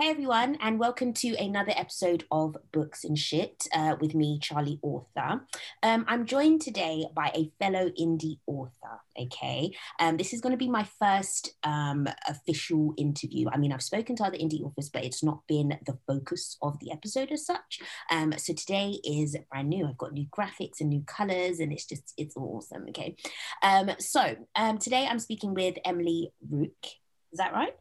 [0.00, 4.78] Hey everyone, and welcome to another episode of Books and Shit uh, with me, Charlie
[4.80, 5.42] Author.
[5.82, 9.02] Um, I'm joined today by a fellow indie author.
[9.20, 13.50] Okay, um, this is going to be my first um, official interview.
[13.52, 16.78] I mean, I've spoken to other indie authors, but it's not been the focus of
[16.78, 17.80] the episode as such.
[18.10, 19.86] Um, so today is brand new.
[19.86, 22.86] I've got new graphics and new colors, and it's just it's awesome.
[22.88, 23.16] Okay,
[23.62, 26.86] um, so um, today I'm speaking with Emily Rook.
[27.32, 27.74] Is that right?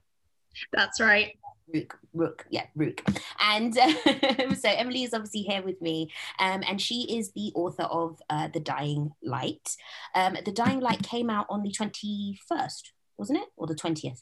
[0.73, 1.31] That's right.
[1.73, 3.03] Rook, Rook, yeah, Rook.
[3.39, 3.95] And um,
[4.55, 8.49] so Emily is obviously here with me, um, and she is the author of uh,
[8.53, 9.75] The Dying Light.
[10.15, 13.49] Um, the Dying Light came out on the 21st, wasn't it?
[13.57, 14.21] Or the 20th?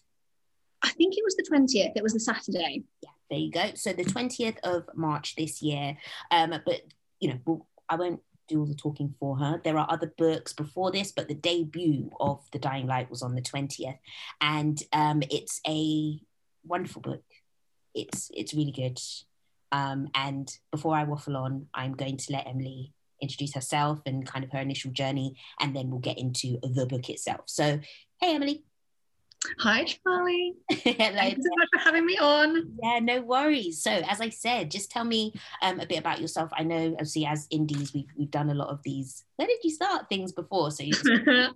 [0.84, 1.94] I think it was the 20th.
[1.96, 2.84] It was the Saturday.
[3.02, 3.72] Yeah, there you go.
[3.76, 5.98] So the 20th of March this year.
[6.32, 6.82] Um, but,
[7.20, 9.60] you know, we'll, I won't do all the talking for her.
[9.64, 13.36] There are other books before this, but the debut of The Dying Light was on
[13.36, 13.98] the 20th.
[14.40, 16.20] And um, it's a
[16.64, 17.24] wonderful book.
[17.98, 19.00] It's it's really good.
[19.72, 24.46] Um, and before I waffle on, I'm going to let Emily introduce herself and kind
[24.46, 27.42] of her initial journey, and then we'll get into the book itself.
[27.46, 27.80] So,
[28.22, 28.64] hey, Emily.
[29.60, 30.56] Hi, Charlie.
[30.72, 32.74] Thank you so much for having me on.
[32.82, 33.82] Yeah, no worries.
[33.82, 36.50] So, as I said, just tell me um, a bit about yourself.
[36.54, 39.24] I know, obviously, as indies, we've, we've done a lot of these.
[39.36, 40.72] Where did you start things before?
[40.72, 40.94] So, you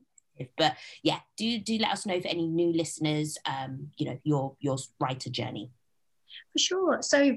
[0.58, 3.38] but yeah, do do let us know for any new listeners.
[3.46, 5.72] Um, you know, your your writer journey.
[6.54, 7.02] For sure.
[7.02, 7.36] So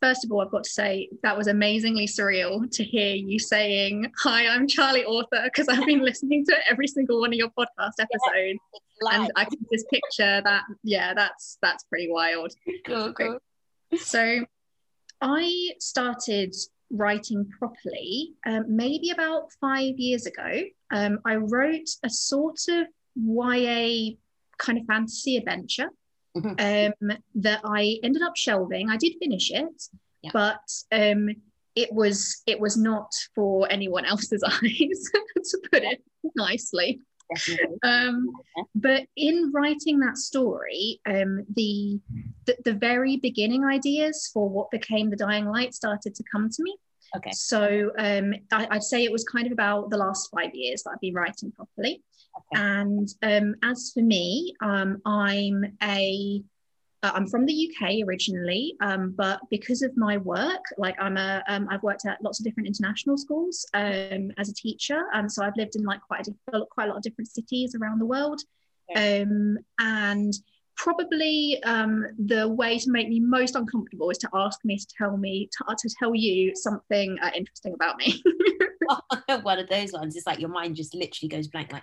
[0.00, 4.12] first of all, I've got to say that was amazingly surreal to hear you saying,
[4.22, 7.94] Hi, I'm Charlie Author, because I've been listening to every single one of your podcast
[7.98, 8.58] episodes.
[9.02, 10.62] Yeah, and I can just picture that.
[10.82, 12.52] Yeah, that's that's pretty wild.
[12.86, 13.38] Cool, cool.
[13.96, 14.44] So
[15.20, 16.54] I started
[16.90, 20.62] writing properly um, maybe about five years ago.
[20.90, 24.14] Um, I wrote a sort of YA
[24.58, 25.90] kind of fantasy adventure
[26.36, 27.02] mm-hmm.
[27.10, 28.90] um, that I ended up shelving.
[28.90, 29.82] I did finish it,
[30.22, 30.30] yeah.
[30.32, 30.60] but
[30.92, 31.28] um,
[31.74, 35.10] it was it was not for anyone else's eyes,
[35.50, 36.02] to put it
[36.34, 37.00] nicely.
[37.82, 38.30] Um,
[38.74, 42.00] but in writing that story, um, the,
[42.46, 46.62] the, the very beginning ideas for what became the Dying Light started to come to
[46.62, 46.76] me.
[47.16, 47.30] Okay.
[47.32, 50.90] So um, I, would say it was kind of about the last five years that
[50.90, 52.02] I've been writing properly.
[52.38, 52.62] Okay.
[52.62, 56.42] And um, as for me, um, I'm a
[57.02, 61.42] uh, I'm from the UK originally, um, but because of my work, like I'm a,
[61.46, 65.44] um, I've worked at lots of different international schools um, as a teacher, um, so
[65.44, 68.40] I've lived in like quite a, quite a lot of different cities around the world,
[68.96, 70.32] um, and
[70.76, 75.16] probably um, the way to make me most uncomfortable is to ask me to tell
[75.16, 78.22] me to, to tell you something uh, interesting about me.
[79.42, 80.16] One of those ones.
[80.16, 81.82] It's like your mind just literally goes blank, like?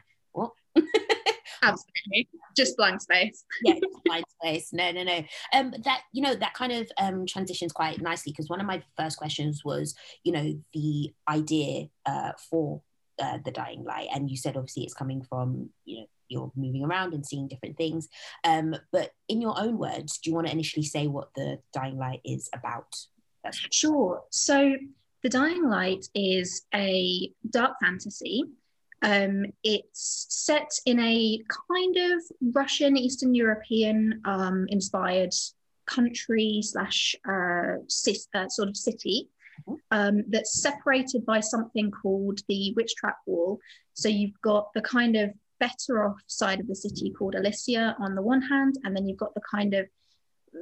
[1.63, 3.45] Absolutely, just blank space.
[3.63, 3.75] yeah,
[4.05, 4.73] blank space.
[4.73, 5.23] No, no, no.
[5.53, 8.83] Um, that you know that kind of um transitions quite nicely because one of my
[8.97, 12.81] first questions was, you know, the idea uh, for
[13.19, 16.83] uh, the dying light, and you said obviously it's coming from you know you're moving
[16.83, 18.09] around and seeing different things.
[18.43, 21.97] Um, but in your own words, do you want to initially say what the dying
[21.97, 22.95] light is about?
[23.43, 24.23] That's sure.
[24.31, 24.75] So
[25.21, 28.43] the dying light is a dark fantasy
[29.03, 32.23] um, it's set in a kind of
[32.55, 35.33] Russian, Eastern European um, inspired
[35.85, 37.75] country slash uh,
[38.33, 39.29] uh, sort of city
[39.69, 39.75] mm-hmm.
[39.91, 43.59] um, that's separated by something called the Witch Trap Wall.
[43.93, 48.15] So you've got the kind of better off side of the city called Elysia on
[48.15, 49.85] the one hand, and then you've got the kind of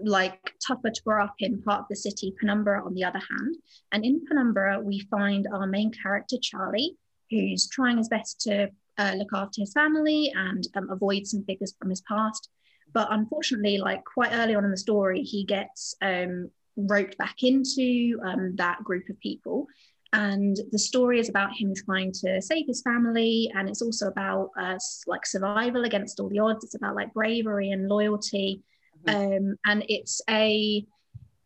[0.04, 3.56] like tougher to grow up in part of the city, Penumbra, on the other hand.
[3.92, 6.96] And in Penumbra, we find our main character, Charlie,
[7.32, 11.74] who's trying his best to uh, look after his family and um, avoid some figures
[11.80, 12.50] from his past.
[12.94, 18.20] But unfortunately, like quite early on in the story, he gets um, roped back into
[18.24, 19.68] um, that group of people.
[20.14, 24.50] And the story is about him trying to save his family, and it's also about
[24.60, 24.78] uh,
[25.08, 26.66] like survival against all the odds.
[26.66, 28.62] It's about like bravery and loyalty,
[29.08, 29.50] mm-hmm.
[29.50, 30.86] um, and it's a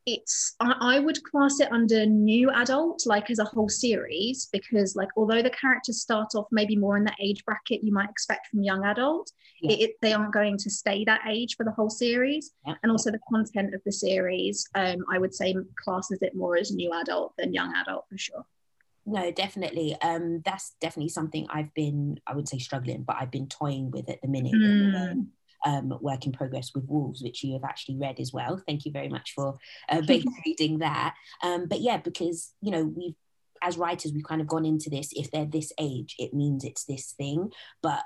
[0.05, 4.95] it's I, I, would class it under new adult like as a whole series because
[4.95, 8.47] like although the characters start off maybe more in the age bracket you might expect
[8.47, 9.31] from young adult
[9.61, 9.71] yeah.
[9.71, 12.51] it, it, they aren't going to stay that age for the whole series.
[12.67, 12.75] Yeah.
[12.83, 16.71] and also the content of the series um, i would say classes it more as
[16.71, 18.45] new adult than young adult for sure.
[19.07, 19.95] No definitely.
[20.01, 24.09] Um that's definitely something i've been i would say struggling but i've been toying with
[24.09, 24.53] at the minute.
[24.53, 25.11] Mm.
[25.11, 25.31] um,
[26.01, 28.62] work in progress with wolves, which you have actually read as well.
[28.67, 29.57] Thank you very much for
[29.89, 30.01] uh,
[30.45, 31.15] reading that.
[31.44, 33.15] Um, but yeah, because you know we've
[33.62, 35.09] as writers we've kind of gone into this.
[35.13, 37.51] If they're this age, it means it's this thing.
[37.81, 38.03] But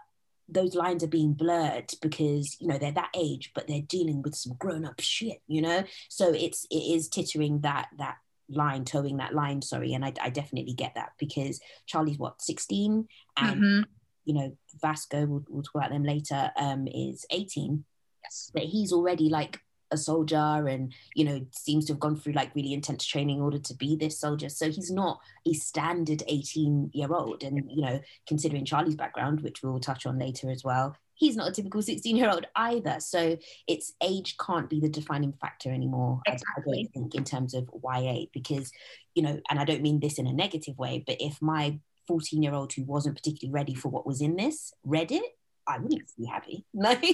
[0.51, 4.33] those lines are being blurred because you know they're that age but they're dealing with
[4.33, 8.17] some grown-up shit you know so it's it is tittering that that
[8.50, 13.07] line toeing that line sorry and i, I definitely get that because charlie's what 16
[13.38, 13.83] and Mhm.
[14.29, 17.83] You know vasco we'll, we'll talk about them later um is 18
[18.23, 18.51] Yes.
[18.53, 19.59] but he's already like
[19.91, 23.41] a soldier and you know seems to have gone through like really intense training in
[23.41, 24.49] order to be this soldier.
[24.49, 29.63] So he's not a standard 18 year old and you know considering charlie's background which
[29.63, 32.97] we'll touch on later as well he's not a typical 16 year old either.
[32.99, 33.37] So
[33.67, 37.67] it's age can't be the defining factor anymore I- I, don't think in terms of
[37.83, 38.71] ya because
[39.15, 41.79] you know and i don't mean this in a negative way but if my
[42.09, 45.23] 14 year old who wasn't particularly ready for what was in this read it
[45.67, 47.07] i wouldn't be happy like do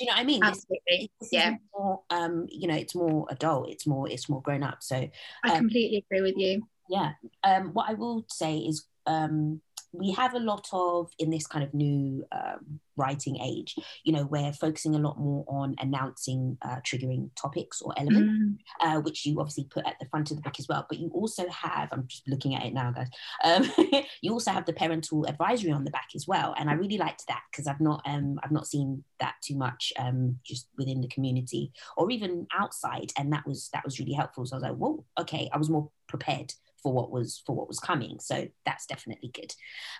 [0.00, 1.08] you know what i mean Absolutely.
[1.20, 1.54] this Yeah.
[1.72, 4.96] more um you know it's more adult it's more it's more grown up so
[5.44, 6.66] I Um, completely agree with you.
[6.88, 7.12] yeah
[7.44, 9.60] um what i will say is um
[9.92, 14.24] we have a lot of in this kind of new um, writing age you know
[14.24, 18.56] we're focusing a lot more on announcing uh, triggering topics or elements Mm.
[18.80, 20.86] uh, which you obviously put at the front of the book as well.
[20.88, 23.08] But you also have, I'm just looking at it now, guys.
[23.44, 23.70] Um,
[24.22, 27.26] you also have the parental advisory on the back as well, and I really liked
[27.28, 31.08] that because I've not, um, I've not seen that too much um, just within the
[31.08, 34.46] community or even outside, and that was that was really helpful.
[34.46, 36.52] So I was like, whoa, okay, I was more prepared
[36.82, 38.18] for what was for what was coming.
[38.20, 39.54] So that's definitely good.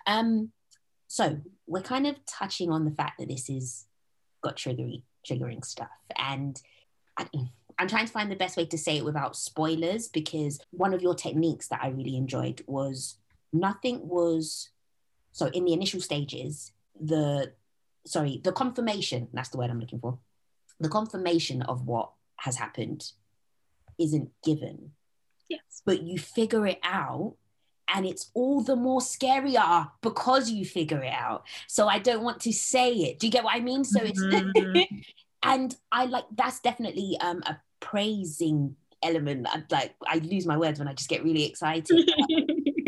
[0.06, 0.52] Um,
[1.10, 3.86] so we're kind of touching on the fact that this is
[4.42, 6.60] got triggery triggering stuff and
[7.18, 7.26] I,
[7.78, 11.02] i'm trying to find the best way to say it without spoilers because one of
[11.02, 13.16] your techniques that i really enjoyed was
[13.52, 14.70] nothing was
[15.32, 17.52] so in the initial stages the
[18.06, 20.18] sorry the confirmation that's the word i'm looking for
[20.78, 23.12] the confirmation of what has happened
[23.98, 24.92] isn't given
[25.50, 25.82] Yes.
[25.84, 27.34] but you figure it out
[27.92, 31.44] and it's all the more scarier because you figure it out.
[31.66, 33.18] So i don't want to say it.
[33.18, 33.84] Do you get what i mean?
[33.84, 34.86] So it's Mhm.
[35.42, 39.46] and i like that's definitely um a praising element.
[39.50, 42.10] I, like i lose my words when i just get really excited.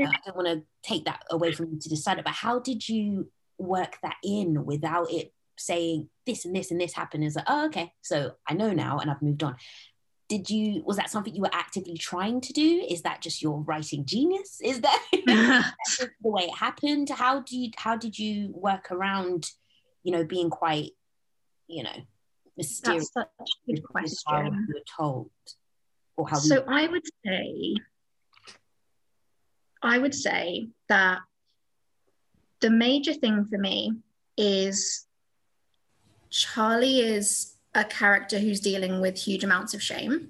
[0.03, 2.25] Uh, i don't want to take that away from you to decide it.
[2.25, 6.93] But how did you work that in without it saying this and this and this
[6.93, 7.23] happened?
[7.25, 7.93] Is like oh okay.
[8.03, 9.55] So i know now and i've moved on
[10.33, 12.87] did you was that something you were actively trying to do?
[12.89, 14.61] Is that just your writing genius?
[14.65, 17.11] Is that the way it happened?
[17.11, 19.51] How do you how did you work around
[20.03, 20.93] you know being quite
[21.67, 21.99] you know
[22.57, 24.67] mysterious That's such a good how question.
[24.67, 25.31] you were told
[26.17, 27.75] or how So I would say,
[29.83, 31.19] I would say that
[32.61, 33.93] the major thing for me
[34.39, 35.05] is
[36.31, 40.29] Charlie is a character who's dealing with huge amounts of shame.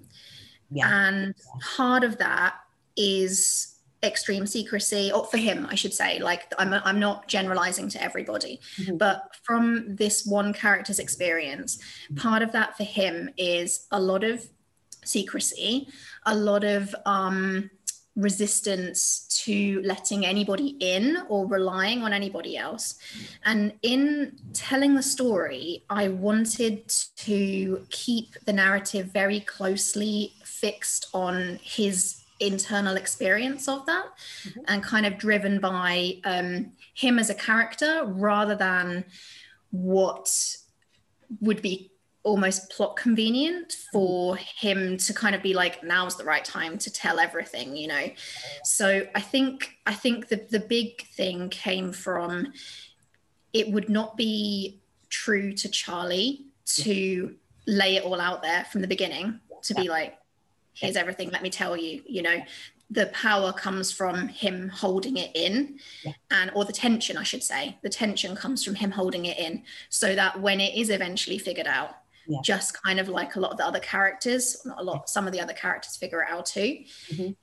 [0.71, 1.35] yeah And
[1.77, 2.55] part of that
[2.97, 3.69] is
[4.05, 6.19] extreme secrecy, or for him, I should say.
[6.19, 8.99] Like, I'm, I'm not generalizing to everybody, Mhm.
[8.99, 11.79] but from this one character's experience,
[12.17, 14.49] part of that for him is a lot of
[15.05, 15.89] secrecy,
[16.27, 17.71] a lot of um,
[18.17, 22.97] resistance to letting anybody in or relying on anybody else.
[23.45, 31.59] And in telling the story, I wanted to keep the narrative very closely fixed on
[31.63, 34.07] his internal experience of that
[34.45, 34.65] Mhm.
[34.67, 39.05] and kind of driven by um, him as a character rather than
[39.71, 40.29] what
[41.41, 41.92] would be
[42.25, 43.93] almost plot convenient mm-hmm.
[43.93, 47.89] for him to kind of be like now's the right time to tell everything you
[47.89, 48.07] know?
[48.65, 52.53] So i think i think the the big thing came from
[53.53, 57.35] it would not be true to charlie to mm-hmm.
[57.67, 60.17] lay it all out there from the beginning to be like
[60.75, 62.39] here's everything let me tell you you know?
[62.91, 66.13] The power comes from him holding it in Yeah.
[66.31, 67.79] and or the tension i should say.
[67.83, 71.67] The tension comes from him holding it in so that when it is eventually figured
[71.67, 72.39] out Yeah.
[72.45, 75.33] just kind of like a lot of the other characters not a lot some of
[75.33, 77.37] the other characters figure it out too Mhm.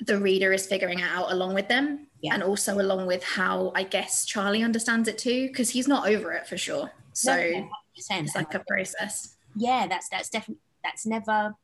[0.00, 2.34] the reader is figuring it out along with them Yeah.
[2.34, 6.32] and also along with how i guess charlie understands it too because he's not over
[6.32, 11.06] it for sure so No, no, it's like a process yeah that's that's definitely that's
[11.06, 11.54] never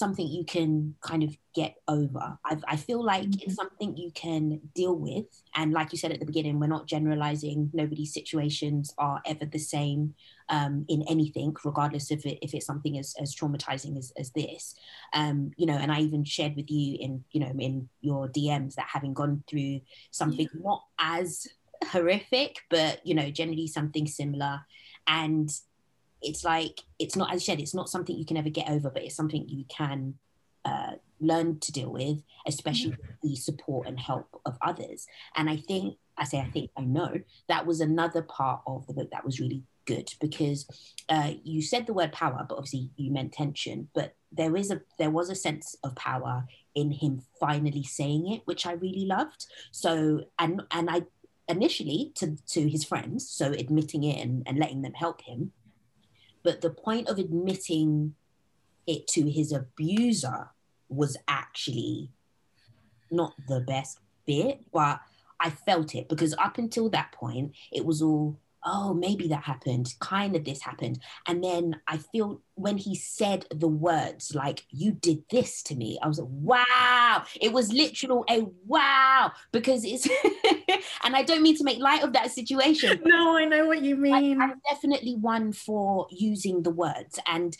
[0.00, 2.36] something you can kind of get over.
[2.44, 5.26] I, I feel like it's something you can deal with.
[5.54, 7.70] And like you said at the beginning we're not generalizing.
[7.72, 10.14] Nobody's situations are ever the same
[10.48, 14.74] um, in anything regardless of it if it's something as, as traumatizing as, as this.
[15.12, 18.74] Um, you know and i even shared with you in you know in your dms
[18.74, 19.80] that having gone through
[20.10, 21.46] something not as
[21.86, 24.60] horrific but you know generally something similar.
[25.06, 25.50] And
[26.22, 28.90] it's like it's not as you said it's not something you can ever get over
[28.90, 30.14] but it's something you can
[30.64, 35.56] uh, learn to deal with especially with the support and help of others and i
[35.56, 39.24] think I say I think I know that was another part of the book that
[39.24, 40.68] was really good because
[41.08, 43.88] uh, you said the word power, but obviously you meant tension.
[43.94, 48.42] But there is a there was a sense of power in him finally saying it,
[48.44, 49.46] which I really loved.
[49.72, 51.02] So and and I
[51.48, 55.52] initially to to his friends, so admitting it and, and letting them help him.
[56.42, 58.14] But the point of admitting
[58.86, 60.50] it to his abuser
[60.88, 62.10] was actually
[63.10, 65.00] not the best bit, but
[65.38, 69.94] I felt it because up until that point, it was all oh, maybe that happened,
[70.00, 71.00] kind of this happened.
[71.26, 75.98] And then I feel when he said the words, like, you did this to me,
[76.02, 77.24] I was like, wow.
[77.40, 80.06] It was literal a wow, because it's,
[81.04, 83.00] and I don't mean to make light of that situation.
[83.04, 84.40] No, I know what you mean.
[84.40, 87.56] I, am definitely one for using the words and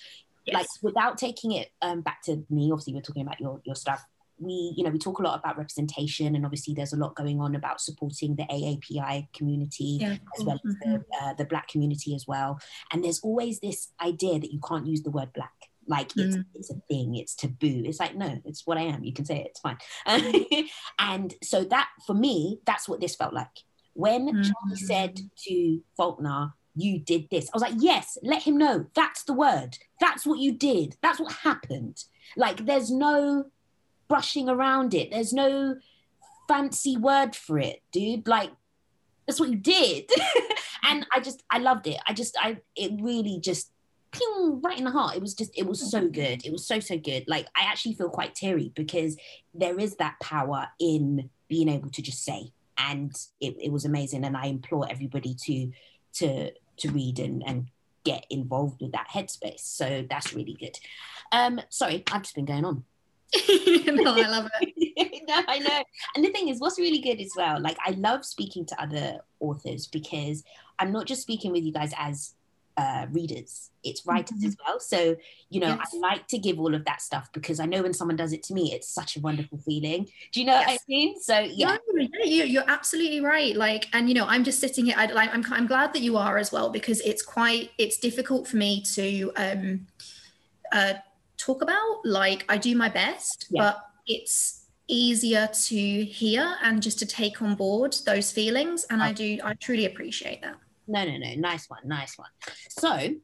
[0.47, 0.55] yes.
[0.55, 4.05] like without taking it um, back to me, obviously, we're talking about your, your stuff
[4.41, 7.41] we you know we talk a lot about representation and obviously there's a lot going
[7.41, 11.25] on about supporting the AAPI community yeah, as well as the, mm-hmm.
[11.25, 12.59] uh, the black community as well.
[12.93, 15.53] And there's always this idea that you can't use the word black.
[15.87, 16.45] Like it's, mm.
[16.55, 17.83] it's a thing it's taboo.
[17.85, 19.79] It's like no it's what i am you can say it it's fine.
[20.99, 23.49] And so that for me that's what this felt like.
[23.95, 24.45] When mm.
[24.45, 28.87] charlie said to faulkner you did this i was like yes let him know.
[28.95, 29.77] That's the word.
[30.01, 30.97] That's what you did.
[31.03, 32.05] That's what happened.
[32.37, 33.47] Like there's no
[34.11, 35.11] brushing around it.
[35.11, 35.77] There's no
[36.49, 38.27] fancy word for it, dude.
[38.27, 38.51] Like
[39.27, 40.11] that's what you did.
[40.85, 41.99] and I just I loved it.
[42.07, 43.71] I just I it really just
[44.11, 45.17] ping, right in the heart.
[45.17, 46.45] It was just it was so good.
[46.45, 47.25] It was so so good.
[47.29, 49.17] Like I actually feel quite teary because
[49.55, 54.25] there is that power in being able to just say and it, it was amazing
[54.25, 55.71] and I implore everybody to
[56.15, 57.69] to to read and, and
[58.03, 59.61] get involved with that headspace.
[59.61, 60.77] So that's really good.
[61.31, 62.85] Um sorry, I've just been going on.
[63.87, 65.23] no, I love it.
[65.29, 65.85] no, I know.
[66.17, 69.21] And the thing is, what's really good as well, like I love speaking to other
[69.39, 70.43] authors because
[70.79, 72.35] I'm not just speaking with you guys as
[72.77, 74.47] uh, readers, it's writers mm-hmm.
[74.47, 74.81] as well.
[74.81, 75.17] So,
[75.51, 75.91] you know, yes.
[75.95, 78.43] I like to give all of that stuff because I know when someone does it
[78.45, 80.09] to me, it's such a wonderful feeling.
[80.33, 80.67] Do you know yes.
[80.67, 81.21] what I mean?
[81.21, 81.77] So, yeah.
[81.93, 83.55] No, yeah, you're absolutely right.
[83.55, 86.17] Like, and, you know, I'm just sitting here, I, like, I'm, I'm glad that you
[86.17, 89.87] are as well because it's quite, it's difficult for me to, um,
[90.73, 90.95] uh,
[91.41, 92.05] talk about.
[92.05, 93.63] Like I do my best, yeah.
[93.63, 98.85] but it's easier to hear and just to take on board those feelings.
[98.91, 100.57] And I do, I truly appreciate that.
[100.89, 101.35] No, no, no.
[101.37, 101.81] Nice one.
[101.85, 102.29] Nice one.
[102.69, 103.15] So,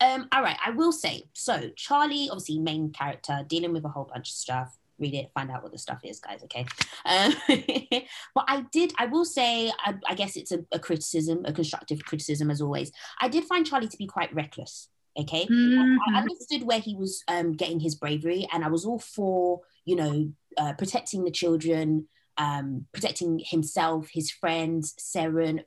[0.00, 1.70] um, all right, I will say so.
[1.76, 4.76] Charlie, obviously, main character, dealing with a whole bunch of stuff.
[4.98, 6.42] Read it, find out what the stuff is, guys.
[6.44, 6.66] Okay.
[7.04, 7.34] Um,
[8.34, 12.04] but I did, I will say, I, I guess it's a, a, criticism, a constructive
[12.04, 12.92] criticism, as always.
[13.20, 14.88] I did find Charlie to be quite reckless.
[15.16, 15.96] Okay, mm-hmm.
[16.14, 19.96] I understood where he was um, getting his bravery, and I was all for you
[19.96, 25.62] know uh, protecting the children, um, protecting himself, his friends, Seren,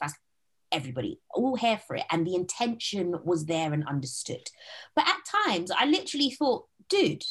[0.71, 4.49] everybody, all here for it, and the intention was there and understood.
[4.95, 7.23] But at times, I literally thought, dude,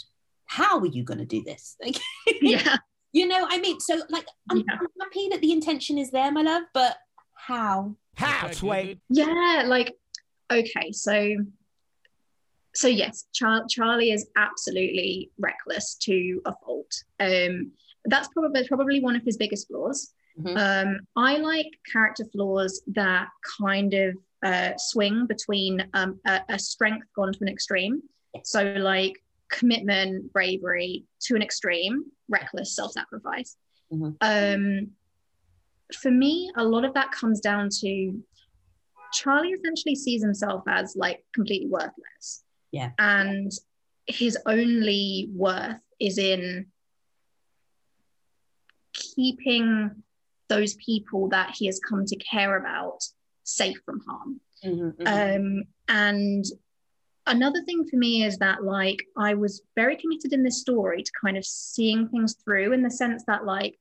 [0.46, 1.76] how are you going to do this?
[1.84, 1.98] Like,
[2.40, 2.76] yeah,
[3.12, 4.78] you know, I mean, so like, I'm, yeah.
[4.80, 6.96] I'm happy that the intention is there, my love, but
[7.34, 7.96] how?
[8.14, 8.98] How, Sway?
[9.08, 9.94] Yeah, like,
[10.50, 11.36] okay, so
[12.76, 16.92] so yes, Char- Charlie is absolutely reckless to a fault.
[17.18, 17.72] Um,
[18.04, 20.12] that's probably probably one of his biggest flaws.
[20.38, 20.56] Mm-hmm.
[20.56, 23.28] Um, I like character flaws that
[23.58, 28.02] kind of uh, swing between um, a, a, strength gone to an extreme.
[28.44, 29.14] So like
[29.48, 33.56] commitment, bravery to an extreme, reckless self-sacrifice.
[33.90, 34.10] Mm-hmm.
[34.20, 34.90] Um,
[35.98, 38.22] for me, a lot of that comes down to
[39.14, 42.44] Charlie essentially sees himself as like completely worthless.
[42.72, 42.90] Yeah.
[42.98, 43.52] And
[44.06, 46.66] his only worth is in
[48.92, 50.02] keeping
[50.48, 53.00] those people that he has come to care about
[53.44, 54.40] safe from harm.
[54.64, 55.58] Mm-hmm, mm-hmm.
[55.58, 56.44] Um, and
[57.26, 61.12] another thing for me is that like I was very committed in this story to
[61.22, 63.78] kind of seeing things through in the sense that like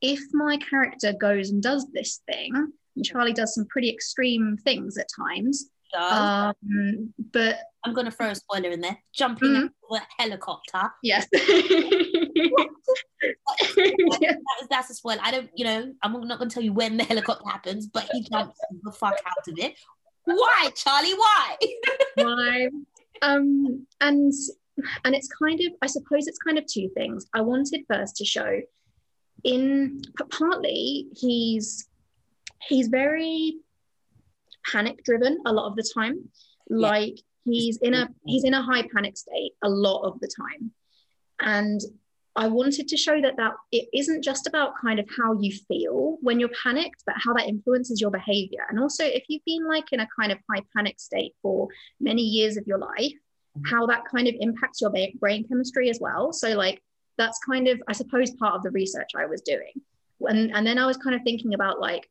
[0.00, 4.96] if my character goes and does this thing, and Charlie does some pretty extreme things
[4.96, 8.98] at times, um, but I'm going to throw a spoiler in there.
[9.14, 9.66] Jumping mm-hmm.
[9.66, 10.90] out of a helicopter.
[11.02, 11.26] Yes.
[11.32, 12.58] that,
[14.70, 15.20] that's a spoiler.
[15.22, 18.08] I don't, you know, I'm not going to tell you when the helicopter happens, but
[18.12, 19.74] he jumps the fuck out of it.
[20.24, 21.14] Why, Charlie?
[21.14, 21.56] Why?
[22.16, 22.68] Why?
[23.22, 24.32] Um, and
[25.04, 27.26] and it's kind of, I suppose, it's kind of two things.
[27.34, 28.60] I wanted first to show,
[29.44, 31.88] in partly he's
[32.62, 33.58] he's very
[34.64, 36.28] panic driven a lot of the time.
[36.70, 36.76] Yeah.
[36.76, 40.72] Like he's in a he's in a high panic state a lot of the time
[41.40, 41.80] and
[42.36, 46.18] I wanted to show that that it isn't just about kind of how you feel
[46.20, 48.64] when you're panicked, but how that influences your behavior.
[48.70, 51.66] And also, if you've been like in a kind of high panic state for
[52.00, 53.74] many years of your life, mm-hmm.
[53.74, 56.32] how that kind of impacts your brain chemistry as well.
[56.32, 56.80] So, like,
[57.16, 59.72] that's kind of, I suppose, part of the research I was doing.
[60.20, 62.08] And, and then I was kind of thinking about like,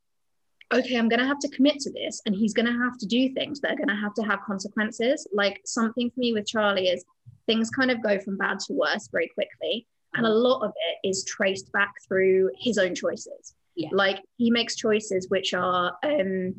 [0.74, 3.06] okay, I'm going to have to commit to this, and he's going to have to
[3.06, 5.28] do things that are going to have to have consequences.
[5.34, 7.04] Like, something for me with Charlie is
[7.48, 11.08] things kind of go from bad to worse very quickly and a lot of it
[11.08, 13.90] is traced back through his own choices yeah.
[13.92, 16.56] like he makes choices which are um,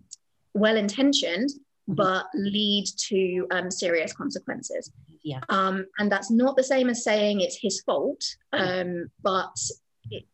[0.55, 1.95] well intentioned mm-hmm.
[1.95, 7.41] but lead to um, serious consequences yeah um, and that's not the same as saying
[7.41, 8.23] it's his fault
[8.53, 9.55] um, but
[10.11, 10.25] it,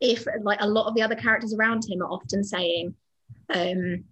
[0.00, 2.94] if like a lot of the other characters around him are often saying
[3.52, 4.04] um,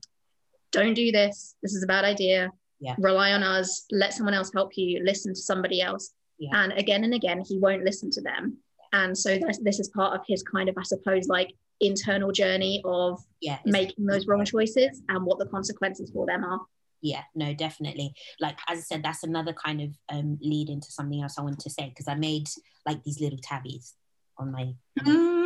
[0.72, 1.56] don't do this.
[1.62, 2.50] This is a bad idea.
[2.80, 2.94] Yeah.
[2.98, 3.86] rely on us.
[3.90, 5.02] Let someone else help you.
[5.04, 6.12] Listen to somebody else.
[6.38, 6.50] Yeah.
[6.62, 8.58] and again and again he won't listen to them.
[8.92, 12.80] And so this, this is part of his kind of i suppose like internal journey
[12.84, 16.60] of yeah, making those wrong choices and what the consequences for them are.
[17.02, 18.14] Yeah no definitely.
[18.40, 21.60] Like as i said that's another kind of um lead into something else i wanted
[21.60, 22.48] to say because i made
[22.86, 23.94] like these little tabbies
[24.38, 25.37] on my mm.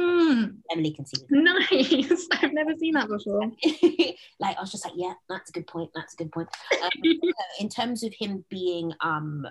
[0.71, 1.45] Emily can see them.
[1.45, 3.41] nice i've never seen that before
[4.41, 6.49] like i was just like yeah that's a good point that's a good point
[6.83, 6.91] um,
[7.61, 9.47] in terms of him being um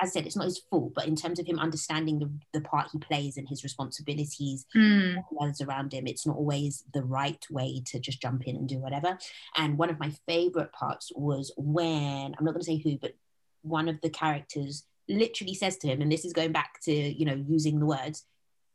[0.00, 2.60] as I said, it's not his fault, but in terms of him understanding the, the
[2.60, 5.22] part he plays and his responsibilities mm.
[5.40, 8.78] others around him, it's not always the right way to just jump in and do
[8.78, 9.16] whatever.
[9.56, 13.14] And one of my favorite parts was when I'm not going to say who, but
[13.62, 17.24] one of the characters literally says to him, and this is going back to you
[17.24, 18.24] know using the words,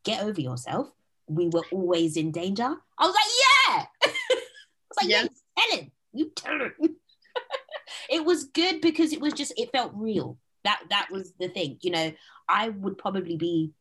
[0.04, 0.92] "Get over yourself.
[1.30, 4.12] We were always in danger." I was like, "Yeah." I
[4.90, 5.92] was like, "Yeah, yeah tell him.
[6.14, 6.74] You tell him."
[8.10, 11.78] it was good because it was just it felt real that that was the thing
[11.82, 12.12] you know
[12.48, 13.72] i would probably be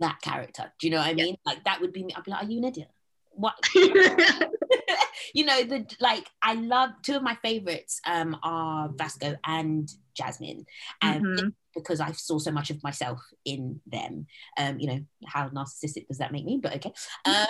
[0.00, 1.52] that character do you know what i mean yeah.
[1.52, 2.88] like that would be me i'd be like are you an idiot
[3.30, 9.90] what you know the like i love two of my favorites um are vasco and
[10.14, 10.64] jasmine
[11.02, 11.48] um, mm-hmm.
[11.74, 14.26] because i saw so much of myself in them
[14.58, 16.92] um you know how narcissistic does that make me but okay
[17.24, 17.46] um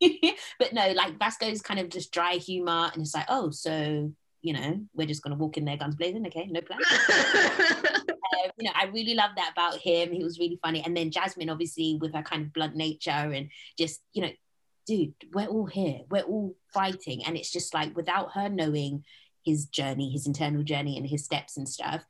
[0.58, 4.10] but no like vasco's kind of just dry humor and it's like oh so
[4.42, 6.26] you know, we're just gonna walk in there guns blazing.
[6.26, 6.80] Okay, no plan.
[7.12, 10.12] um, you know, I really love that about him.
[10.12, 10.82] He was really funny.
[10.84, 14.30] And then Jasmine, obviously, with her kind of blunt nature and just, you know,
[14.86, 16.00] dude, we're all here.
[16.10, 17.24] We're all fighting.
[17.24, 19.04] And it's just like without her knowing
[19.44, 22.04] his journey, his internal journey and his steps and stuff,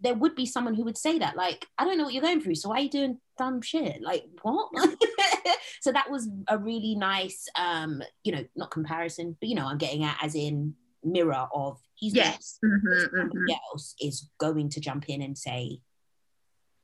[0.00, 2.40] there would be someone who would say that, like, I don't know what you're going
[2.40, 4.02] through, so why are you doing dumb shit?
[4.02, 4.70] Like, what?
[5.80, 9.78] so that was a really nice, um, you know, not comparison, but you know, I'm
[9.78, 10.74] getting at as in
[11.06, 13.54] mirror of he's yes mm-hmm, mm-hmm.
[13.70, 15.78] else is going to jump in and say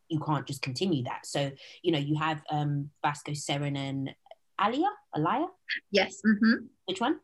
[0.08, 1.50] you can't just continue that so
[1.82, 4.14] you know you have um vasco seren and
[4.64, 5.46] alia alia
[5.90, 6.64] yes mm-hmm.
[6.86, 7.18] which one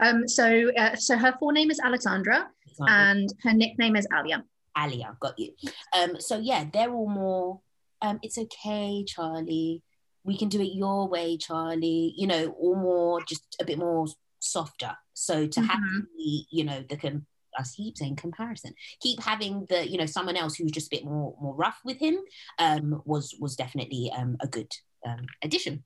[0.00, 2.48] um so uh, so her full name is alexandra,
[2.80, 3.10] alexandra.
[3.10, 4.44] and her nickname is alia.
[4.76, 5.52] Alia got you.
[5.96, 7.60] Um so yeah they're all more
[8.02, 9.82] um it's okay charlie.
[10.24, 12.14] We can do it your way charlie.
[12.16, 14.06] You know all more just a bit more
[14.40, 14.96] softer.
[15.14, 15.68] So to mm-hmm.
[15.68, 15.80] have
[16.16, 17.26] the, you know, the com-
[17.58, 21.04] I keep saying comparison, keep having the, you know, someone else who's just a bit
[21.04, 22.18] more more rough with him
[22.58, 24.70] um, was was definitely um, a good
[25.04, 25.82] um, addition.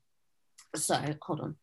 [0.75, 1.55] So hold on,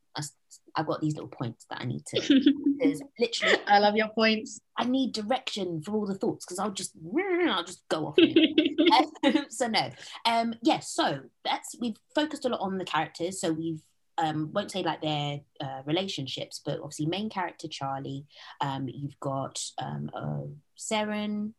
[0.80, 2.54] I've got these little points that I need to.
[3.18, 4.60] literally, I love your points.
[4.76, 6.92] I need direction for all the thoughts because I'll just
[7.48, 8.16] I'll just go off.
[9.50, 9.90] so no,
[10.24, 10.62] um, yes.
[10.62, 13.40] Yeah, so that's we've focused a lot on the characters.
[13.40, 13.82] So we've
[14.18, 18.26] um, won't say like their uh, relationships, but obviously main character Charlie.
[18.60, 21.52] Um, you've got um, uh, Seren,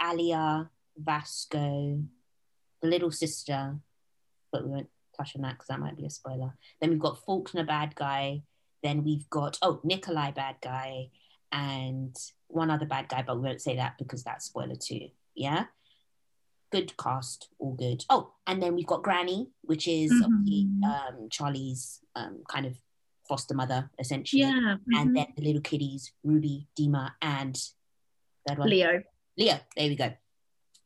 [0.00, 2.02] Alia, Vasco,
[2.82, 3.76] the little sister,
[4.50, 6.54] but we won't touch on that because that might be a spoiler.
[6.80, 8.42] Then we've got Faulkner, bad guy.
[8.82, 11.10] Then we've got oh Nikolai, bad guy,
[11.50, 12.16] and
[12.48, 15.08] one other bad guy, but we won't say that because that's spoiler too.
[15.34, 15.66] Yeah
[16.72, 18.04] good cast, all good.
[18.10, 20.82] Oh, and then we've got Granny, which is mm-hmm.
[20.82, 22.74] um, Charlie's um, kind of
[23.28, 24.42] foster mother, essentially.
[24.42, 24.50] Yeah.
[24.50, 24.94] Mm-hmm.
[24.96, 27.56] And then the little kiddies, Ruby, Dima, and
[28.46, 28.70] that one.
[28.70, 29.02] Leo.
[29.36, 30.12] Leo, there we go.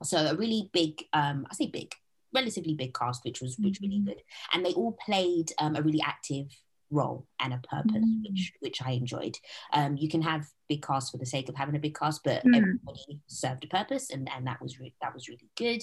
[0.03, 1.95] So a really big, um, I say big,
[2.37, 3.91] relatively big cast, which was which mm-hmm.
[3.91, 4.23] really good.
[4.53, 6.49] And they all played um, a really active
[6.91, 8.23] role and a purpose, mm.
[8.23, 9.37] which which I enjoyed.
[9.73, 12.45] Um, you can have big cast for the sake of having a big cast, but
[12.45, 12.57] mm.
[12.57, 15.83] everybody served a purpose, and and that was re- that was really good.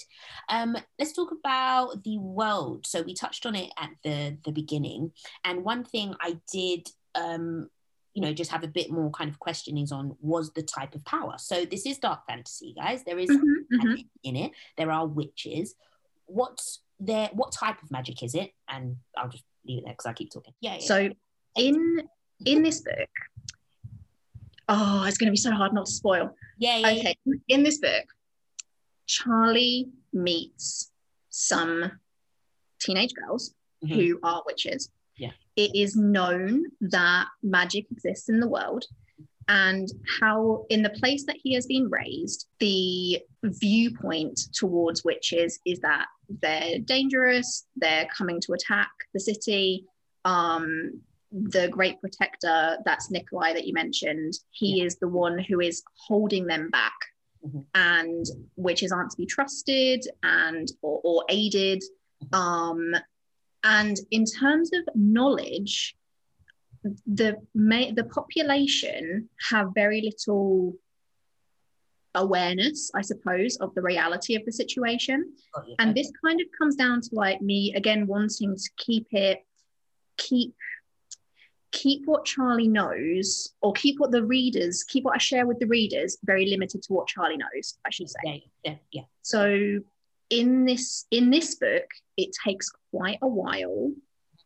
[0.49, 2.85] Um, let's talk about the world.
[2.87, 5.11] So we touched on it at the the beginning,
[5.43, 6.87] and one thing I did.
[7.15, 7.69] Um,
[8.15, 11.03] you know, just have a bit more kind of questionings on was the type of
[11.03, 11.33] power.
[11.39, 13.03] So this is dark fantasy, guys.
[13.03, 14.01] There is mm-hmm, mm-hmm.
[14.23, 14.51] in it.
[14.77, 15.73] There are witches.
[16.25, 18.51] What's there what type of magic is it?
[18.69, 20.53] And I'll just leave it there because I keep talking.
[20.61, 20.75] Yeah.
[20.75, 20.85] yeah.
[20.85, 21.09] So
[21.57, 22.01] in
[22.45, 23.09] in this book,
[24.69, 26.35] oh, it's going to be so hard not to spoil.
[26.57, 27.15] yeah, yeah, Okay,
[27.47, 28.05] in this book,
[29.05, 30.91] Charlie meets
[31.29, 31.91] some
[32.79, 33.95] teenage girls Mhm.
[33.95, 34.89] who are witches.
[35.17, 35.31] Yeah.
[35.55, 38.85] It is known that magic exists in the world
[39.47, 45.79] and how, in the place that he has been raised, the viewpoint towards witches is
[45.79, 46.07] that
[46.41, 49.85] they're dangerous, they're coming to attack the city.
[50.25, 51.01] Um,
[51.31, 56.45] the great protector, that's Nikolai that you mentioned, he is the one who is holding
[56.45, 56.93] them back.
[57.45, 57.65] Mhm.
[57.73, 58.25] And
[58.55, 61.83] witches aren't to be trusted and or, or aided.
[62.31, 62.95] Um,
[63.63, 65.95] and in terms of knowledge,
[67.05, 70.75] the the population have very little
[72.15, 75.33] awareness, I suppose, of the reality of the situation.
[75.55, 75.75] Oh, Got you.
[75.79, 79.45] And this kind of comes down to like me again wanting to keep it,
[80.17, 80.53] keep
[81.71, 85.65] keep what Charlie knows, or keep what the readers, keep what I share with the
[85.65, 88.19] readers very limited to what Charlie knows, I should say.
[88.23, 89.01] yeah, yeah, yeah.
[89.23, 89.79] So
[90.29, 91.85] in this in this book,
[92.17, 93.91] it takes quite a while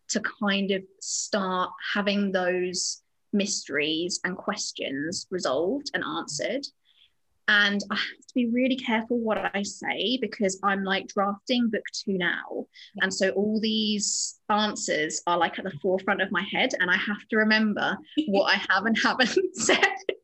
[0.10, 3.02] to kind of start having those
[3.34, 6.66] mysteries and questions resolved and answered.
[7.50, 11.84] And I have to be really careful what I say because I'm like drafting book
[11.94, 12.66] two now.
[13.02, 16.72] And so all these answers are like at the forefront of my head.
[16.80, 19.80] And I have to remember what I have and haven't said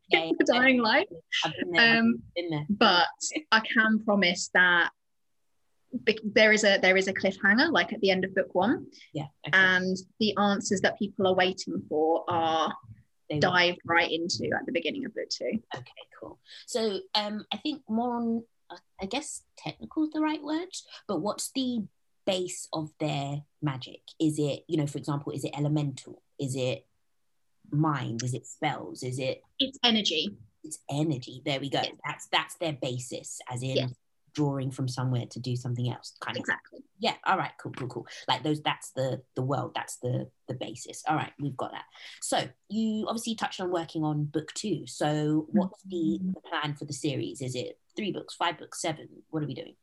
[0.09, 0.31] Yeah, yeah.
[0.45, 1.07] dying light.
[1.45, 1.97] I've been there.
[1.99, 2.65] Um, I've been there.
[2.69, 3.07] but
[3.53, 4.89] I can promise that
[6.35, 9.27] there is a there is a cliffhanger like at the end of book one Yeah.
[9.47, 9.51] Okay.
[9.57, 12.73] and the answers that people are waiting for are
[13.29, 13.41] They will.
[13.41, 16.39] dived right into at the beginning of book two Okay, cool.
[16.65, 20.69] So um, I think more on, uh, I guess technical is the right word,
[21.07, 21.83] but what's the
[22.25, 24.01] base of their magic?
[24.19, 26.21] Is it, you know, for example, is it elemental?
[26.39, 26.85] Is it
[27.71, 28.23] mind?
[28.23, 29.03] Is it spells?
[29.03, 31.41] Is it it's energy it's energy?
[31.45, 31.81] There we go.
[31.81, 31.89] Yeah.
[32.05, 33.87] That's that's their basis, as in Yeah.
[34.33, 36.79] Drawing from somewhere to do something else, kind of exactly.
[36.99, 38.07] Yeah all right cool cool cool.
[38.27, 41.03] Like those that's the the world that's the the basis.
[41.07, 41.85] All right we've got that.
[42.21, 44.85] So you obviously touched on working on book two.
[44.87, 46.33] So what's the, Mhm.
[46.33, 47.41] the plan for the series?
[47.41, 49.07] Is it three books five books seven?
[49.29, 49.75] What are we doing?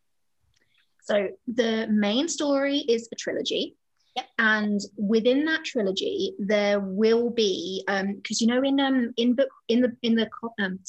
[1.02, 3.76] So the main story is a trilogy.
[4.16, 4.26] Yep.
[4.40, 9.50] and within that trilogy there will be um because you know in um in book
[9.68, 10.28] in the in the
[10.60, 10.80] um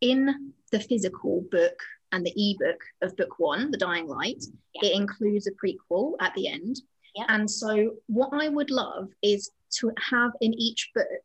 [0.00, 1.78] in the physical book
[2.12, 4.42] and the ebook of book one the dying light
[4.74, 4.90] Yeah.
[4.90, 6.80] it includes a prequel at the end
[7.14, 7.26] Yep.
[7.28, 11.24] and so what i would love is to have in each book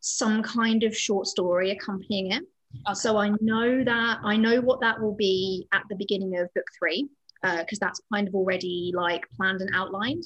[0.00, 2.42] some kind of short story accompanying it
[2.86, 2.94] okay.
[2.94, 6.66] so I know that I know what that will be at the beginning of book
[6.78, 7.08] three,
[7.42, 10.24] because that's kind of already like planned and outlined.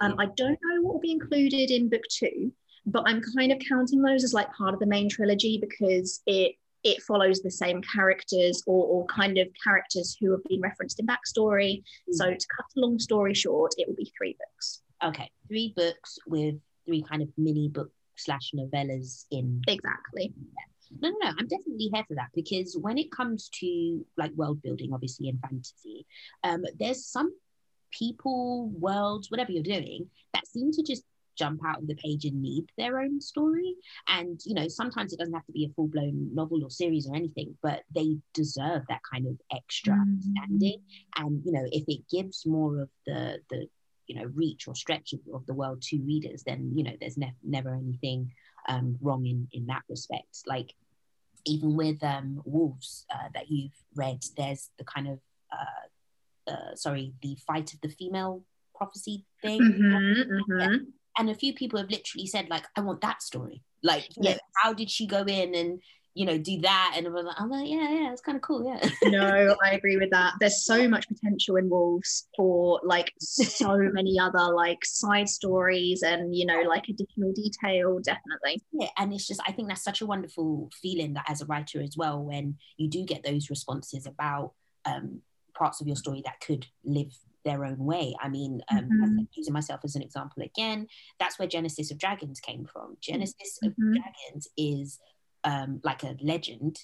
[0.00, 2.52] Um, I don't know what will be included in book two,
[2.86, 6.54] but I'm kind of counting those as like part of the main trilogy because it
[6.84, 11.06] it follows the same characters or, or kind of characters who have been referenced in
[11.06, 11.82] backstory.
[12.12, 14.82] So to cut a long story short, it will be three books.
[15.04, 16.54] okay three books with
[16.86, 20.32] three kind of mini book slash novellas in Exactly.
[21.00, 21.28] no, no, no.
[21.38, 25.38] I'm definitely here for that because when it comes to like world building, obviously in
[25.38, 26.06] fantasy,
[26.44, 27.32] um, there's some
[27.90, 31.04] people, worlds, whatever you're doing, that seem to just
[31.38, 33.74] jump out of the page and need their own story.
[34.08, 37.08] And you know, sometimes it doesn't have to be a full blown novel or series
[37.08, 40.82] or anything, but they deserve that kind of extra understanding.
[41.16, 43.68] And you know, if it gives more of the the
[44.06, 47.16] you know reach or stretch of, of the world to readers, then you know, there's
[47.16, 48.32] ne- never anything
[48.68, 50.42] um, wrong in in that respect.
[50.46, 50.74] Like
[51.46, 55.18] even with um, wolves uh, that you've read, there's the kind of
[55.52, 58.42] uh, uh, sorry, the fight of the female
[58.74, 60.86] prophecy thing, Mhm, mhm.
[61.18, 63.62] And a few people have literally said like, I want that story.
[63.82, 65.80] Like, you know, how did she go in and
[66.14, 66.94] you know do that?
[66.96, 68.88] And I was like, I'm like, yeah, yeah, it's kind of cool, yeah.
[69.08, 70.34] no, I agree with that.
[70.40, 76.34] There's so much potential in Wolves for like so many other like side stories and
[76.34, 78.00] you know like additional detail.
[78.00, 78.62] Definitely.
[78.72, 81.80] Yeah, and it's just I think that's such a wonderful feeling that as a writer
[81.80, 84.52] as well when you do get those responses about
[84.84, 85.20] um,
[85.54, 87.16] parts of your story that could live
[87.48, 88.14] their own way.
[88.20, 89.28] I mean, um, Mhm.
[89.32, 90.86] using myself as an example again,
[91.18, 92.96] that's where Genesis of Dragons came from.
[93.00, 93.94] Genesis of Mhm.
[93.94, 94.98] Dragons is
[95.44, 96.74] um, like a legend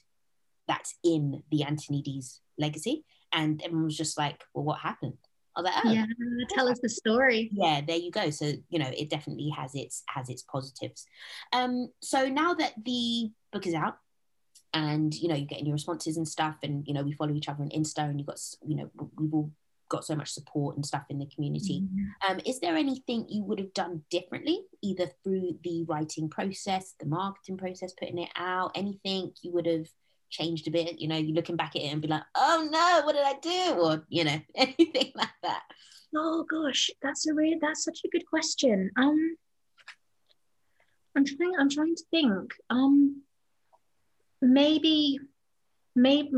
[0.69, 5.19] that's in the Antonides legacy, and everyone was just like, "Well, what happened?"
[5.57, 6.07] I was like, "Oh, Yeah,
[6.55, 7.51] tell us the story.
[7.53, 11.05] yeah there you go so you know it definitely has its has its positives
[11.53, 13.99] um so now that the book is out
[14.73, 17.49] and you know you're getting your responses and stuff and you know we follow each
[17.49, 19.51] other on insta and you've got you know we've all
[19.89, 21.83] got so much support and stuff in the community.
[21.83, 22.33] Mm-hmm.
[22.33, 27.07] Um, is there anything you would have done differently, either through the writing process, the
[27.07, 29.87] marketing process, putting it out, anything you would have
[30.31, 31.01] changed a bit?
[31.01, 33.35] You know, you're looking back at it and be like, oh no, what did I
[33.41, 33.81] do?
[33.81, 35.63] Or, you know, anything like that.
[36.17, 38.91] Oh gosh, that's a really that's such a good question.
[38.97, 39.37] Um
[41.17, 42.55] I'm trying I'm trying to think.
[42.71, 43.23] Um
[44.41, 45.19] maybe
[45.97, 46.31] maybe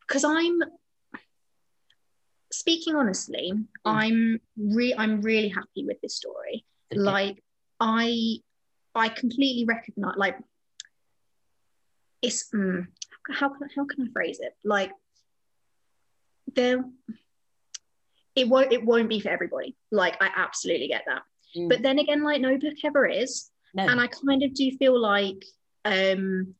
[0.00, 0.60] because I'm
[2.62, 3.66] speaking honestly, mm.
[3.84, 6.64] I'm re I'm really happy with this story.
[6.92, 7.00] Okay.
[7.00, 7.42] Like
[7.80, 8.36] I
[8.94, 10.38] I completely recognize like
[12.22, 12.86] it's mm,
[13.30, 14.54] how can how can I phrase it?
[14.64, 14.92] Like
[16.54, 16.84] there
[18.36, 19.76] it won't it won't be for everybody.
[19.90, 21.22] Like I absolutely get that.
[21.56, 21.68] Mm.
[21.68, 23.50] But then again, like no book ever is.
[23.74, 23.88] No.
[23.88, 25.44] And I kind of do feel like
[25.84, 26.54] um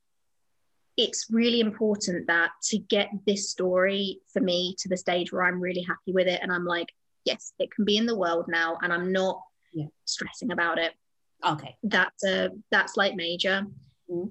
[0.97, 5.61] it's really important that to get this story for me to the stage where I'm
[5.61, 6.93] really happy with it and I'm like,
[7.25, 9.41] yes, it can be in the world now and I'm not
[9.73, 9.87] yeah.
[10.05, 10.93] stressing about it.
[11.45, 11.77] Okay.
[11.83, 13.67] That's a that's like major.
[14.11, 14.31] Mm.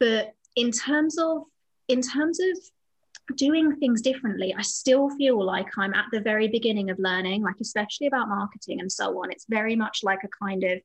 [0.00, 1.42] But in terms of
[1.88, 6.90] in terms of doing things differently, I still feel like I'm at the very beginning
[6.90, 9.30] of learning, like especially about marketing and so on.
[9.30, 10.80] It's very much like a kind of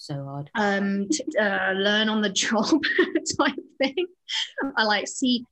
[0.00, 0.50] so hard.
[0.54, 2.64] Um, to, uh, learn on the job
[3.38, 4.06] type thing.
[4.76, 5.44] I like see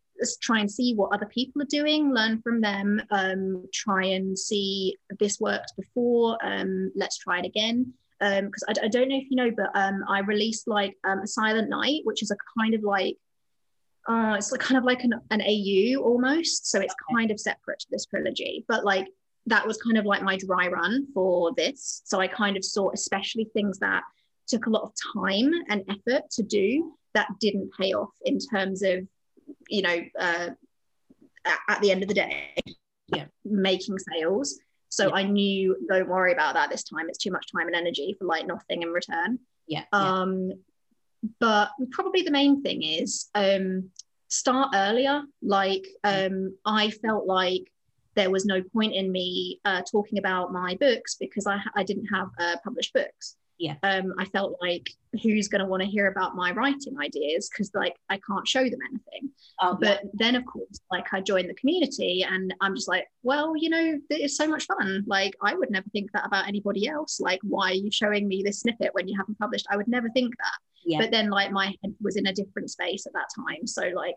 [0.42, 4.96] try and see what other people are doing, learn from them, um, try and see
[5.20, 7.92] this worked before, um, let's try it again.
[8.18, 11.20] Because um, I, I, don't know if you know, but um, I released like um,
[11.20, 13.16] a Silent Night, which is a kind of like,
[14.08, 16.68] uh, it's like kind of like an, an AU almost.
[16.68, 19.06] So it's kind of separate to this trilogy, but like
[19.46, 22.02] that was kind of like my dry run for this.
[22.04, 24.02] So I kind of saw, especially things that
[24.48, 28.82] took a lot of time and effort to do that didn't pay off in terms
[28.82, 29.06] of
[29.68, 30.48] you know uh,
[31.68, 32.54] at the end of the day
[33.08, 33.24] yeah.
[33.44, 34.58] making sales.
[34.90, 35.14] So yeah.
[35.14, 37.08] i knew don't worry about that this time.
[37.08, 39.38] It's too much time and energy for like nothing in return.
[39.66, 40.52] Yeah, um
[41.40, 43.90] but probably the main thing is um
[44.28, 45.22] start earlier.
[45.42, 47.70] Like um i felt like
[48.14, 52.06] there was no point in me uh, talking about my books because I, I didn't
[52.06, 53.74] have uh, published books yeah.
[53.82, 54.88] Um i felt like
[55.22, 57.48] who's going to want to hear about my writing ideas?
[57.50, 59.30] Because like i can't show them anything.
[59.60, 60.10] Oh, but yeah.
[60.14, 63.98] then of course like i joined the community and i'm just like well you know
[64.10, 65.04] it's so much fun.
[65.06, 67.20] Like i would never think that about anybody else.
[67.20, 69.66] Like why are you showing me this snippet when you haven't published?
[69.70, 70.58] I would never think that.
[70.84, 71.00] Yeah.
[71.00, 73.66] but then like my head was in a different space at that time.
[73.66, 74.16] So like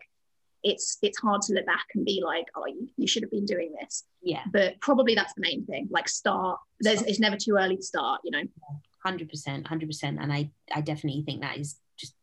[0.62, 3.44] it's it's hard to look back and be like oh you, you should have been
[3.44, 4.04] doing this.
[4.22, 4.44] Yeah.
[4.52, 5.88] But probably that's the main thing.
[5.90, 8.42] Like start there's it's never too early to start you know
[9.04, 12.14] yeah hundred percent, hundred percent, and I I definitely think that is just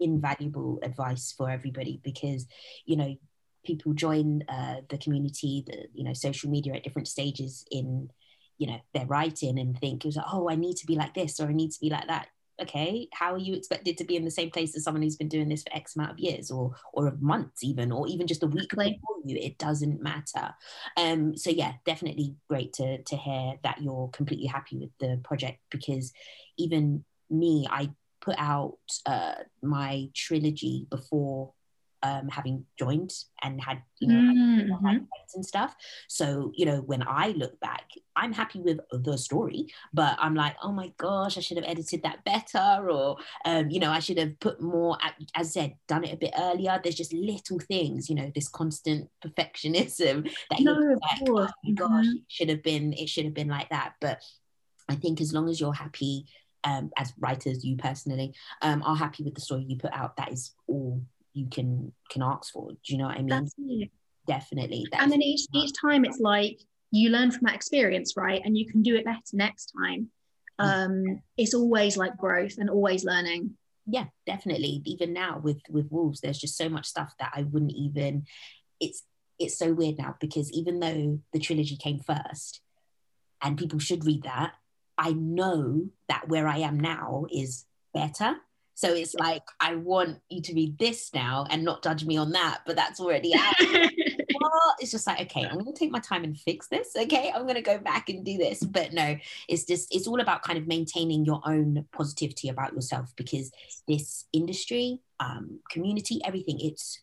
[0.00, 2.46] invaluable advice for everybody because
[2.84, 3.16] you know
[3.64, 8.10] people join uh, the community, the you know social media at different stages in
[8.58, 11.14] you know their writing and think it was like oh I need to be like
[11.14, 12.28] this or I need to be like that
[12.62, 15.28] okay how are you expected to be in the same place as someone who's been
[15.28, 18.42] doing this for x amount of years or or of months even or even just
[18.42, 19.36] a week before you?
[19.36, 20.54] It doesn't matter.
[20.96, 25.58] Um so yeah definitely great to to hear that you're completely happy with the project
[25.70, 26.12] because
[26.58, 31.52] even me i put out uh my trilogy before
[32.02, 33.12] um, having joined
[33.42, 35.04] and had you know mm-hmm.
[35.34, 35.74] and stuff.
[36.08, 40.56] So you know when I look back, I'm happy with the story, but I'm like,
[40.62, 44.18] oh my gosh, I should have edited that better, or um, you know I should
[44.18, 44.98] have put more.
[45.34, 46.80] As I said, done it a bit earlier.
[46.82, 51.72] There's just little things, you know, this constant perfectionism that no, you're like, oh my
[51.72, 52.16] gosh, mm-hmm.
[52.16, 53.94] it should have been, it should have been like that.
[54.00, 54.22] But
[54.88, 56.26] I think as long as you're happy
[56.64, 60.32] um, as writers, you personally um, are happy with the story you put out, that
[60.32, 61.02] is all
[61.34, 62.70] you can can ask for.
[62.70, 63.90] Do you know what I mean?
[64.26, 64.86] Definitely.
[64.92, 68.40] and then each each time it's like you learn from that experience, right?
[68.44, 70.10] And you can do it better next time.
[70.60, 70.64] Mm.
[70.66, 73.56] Um, it's always like growth and always learning.
[73.86, 74.82] Yeah, definitely.
[74.84, 78.26] Even now with with wolves, there's just so much stuff that I wouldn't even.
[78.80, 79.02] It's
[79.38, 82.60] it's so weird now because even though the trilogy came first,
[83.42, 84.52] and people should read that,
[84.96, 88.36] I know that where I am now is better
[88.74, 92.32] so it's like, I want you to read this now and not judge me on
[92.32, 93.54] that, but that's already out.
[93.60, 96.92] well, it's just like, okay, I'm going to take my time and fix this.
[96.96, 98.62] Okay, I'm going to go back and do this.
[98.62, 99.16] But no,
[99.48, 103.52] it's just, it's all about kind of maintaining your own positivity about yourself because
[103.86, 107.00] this industry, um, community, everything, it's,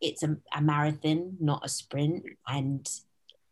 [0.00, 2.24] it's a, a marathon, not a sprint.
[2.48, 2.88] And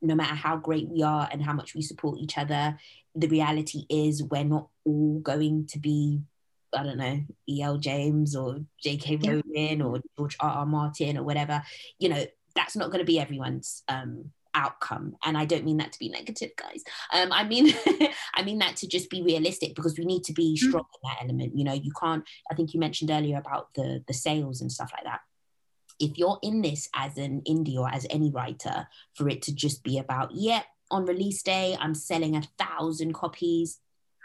[0.00, 2.78] no matter how great we are and how much we support each other,
[3.14, 6.22] the reality is we're not all going to be
[6.74, 7.78] I don't know, E.L.
[7.78, 9.16] James or J.K.
[9.16, 10.50] Rowling or George R.
[10.50, 10.66] R.
[10.66, 11.62] Martin or whatever,
[11.98, 15.92] you know, that's not going to be everyone's um, outcome and i don't mean that
[15.92, 16.82] to be negative guys
[17.12, 17.72] um i mean
[18.34, 20.58] i mean that to just be realistic because we need to be mm.
[20.58, 21.06] strong mm-hmm.
[21.06, 24.14] in that element you know you can't i think you mentioned earlier about the the
[24.14, 25.20] sales and stuff like that
[25.98, 29.82] if you're in this as an indie or as any writer for it to just
[29.82, 33.78] be about yeah on release day i'm selling a thousand copies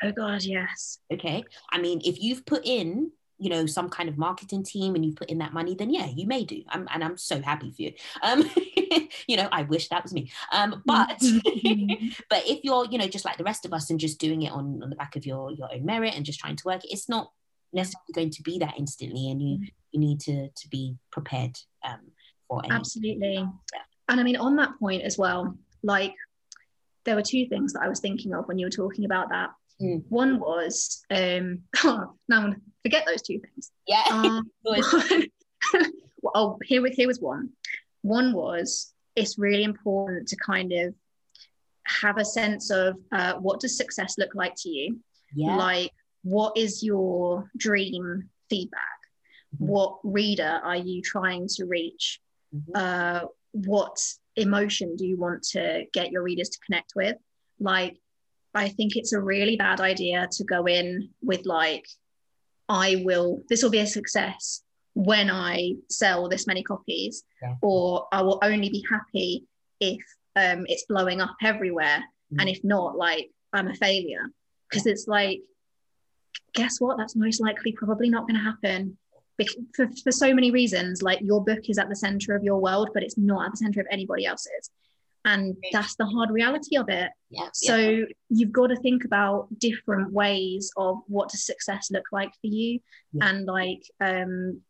[0.03, 0.99] oh god yes.
[1.11, 1.43] Okay.
[1.71, 5.15] I mean if you've put in you know some kind of marketing team and you've
[5.15, 6.63] put in that money then yeah you may do.
[6.69, 7.93] I'm, and i'm so happy for you.
[8.23, 8.49] Um
[9.27, 10.31] you know i wish that was me.
[10.51, 11.19] Um but
[12.29, 14.51] but if you're you know just like the rest of us and just doing it
[14.51, 17.09] on, on the back of your your own merit and just trying to work it's
[17.09, 17.31] not
[17.73, 19.71] necessarily going to be that instantly and you mm.
[19.91, 21.99] you need to to be prepared um
[22.47, 22.77] for anything.
[22.77, 23.33] absolutely.
[23.33, 23.81] Yeah.
[24.09, 26.13] and i mean on that point as well like
[27.05, 29.49] there were two things that i was thinking of when you were talking about that
[29.81, 30.03] Mm.
[30.09, 33.71] One was um oh, now I'm gonna forget those two things.
[33.87, 34.03] Yeah.
[34.09, 34.51] Um,
[36.35, 37.49] oh, here, with here was one.
[38.01, 40.93] One was it's really important to kind of
[41.85, 44.99] have a sense of uh, what does success look like to you?
[45.33, 45.55] Yeah.
[45.55, 45.91] Like,
[46.23, 48.81] what is your dream feedback?
[49.55, 49.67] Mm-hmm.
[49.67, 52.19] What reader are you trying to reach?
[52.55, 52.71] Mm-hmm.
[52.75, 53.97] Uh, what
[54.35, 57.15] emotion do you want to get your readers to connect with?
[57.59, 57.97] Like,
[58.53, 61.85] I think it's a really bad idea to go in with like,
[62.69, 67.55] I will, this will be a success when I sell this many copies, yeah.
[67.61, 69.45] or I will only be happy
[69.79, 69.99] if
[70.35, 72.03] um, it's blowing up everywhere.
[72.33, 72.41] Mm.
[72.41, 74.25] And if not, like, I'm a failure.
[74.69, 75.41] Because it's like,
[76.53, 76.97] guess what?
[76.97, 78.97] That's most likely probably not going to happen.
[79.75, 82.89] For, for so many reasons, like your book is at the center of your world,
[82.93, 84.71] but it's not at the center of anybody else's
[85.27, 88.05] and that's the hard reality of it yeah, so yeah.
[88.29, 92.79] you've got to think about different ways of what does success look like for you
[93.11, 93.29] yeah.
[93.29, 94.61] and like um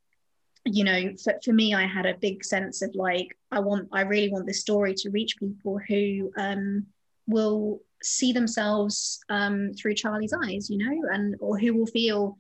[0.66, 4.02] you know for, for me i had a big sense of like i want i
[4.02, 6.86] really want this story to reach people who um
[7.28, 12.38] will see themselves um through charlie's eyes you know and or who will feel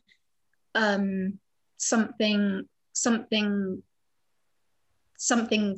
[0.76, 1.38] um
[1.78, 3.82] something something
[5.18, 5.78] something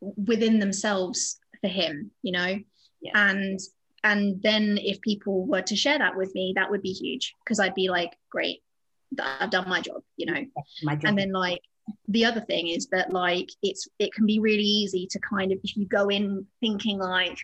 [0.00, 2.58] within themselves for him you know
[3.00, 3.12] yeah.
[3.14, 3.58] and
[4.02, 7.58] and then if people were to share that with me that would be huge because
[7.58, 8.60] i'd be like great
[9.18, 10.44] i've done my job you know
[10.82, 11.00] job.
[11.04, 11.62] and then like
[12.08, 15.58] the other thing is that like it's it can be really easy to kind of
[15.64, 17.38] if you go in thinking like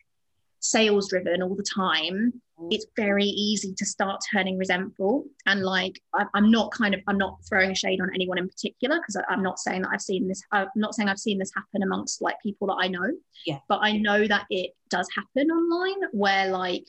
[0.59, 5.25] sales driven all the time it's very easy to start turning resentful.
[5.47, 8.97] And like I, am not kind of i'm not throwing shade on anyone in particular
[8.97, 11.83] because i'm not saying that i've seen this i'm not saying i've seen this happen
[11.83, 13.11] amongst like people that i know.
[13.47, 13.59] Yeah.
[13.69, 16.87] But i know that it does happen online where like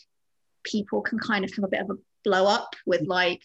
[0.64, 3.42] people can kind of have a bit of a blow up with like